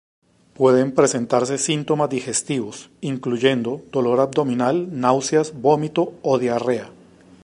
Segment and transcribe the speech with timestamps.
[0.55, 6.89] Pueden presentarse síntomas digestivos, incluyendo dolor abdominal, náuseas, vómito o diarrea.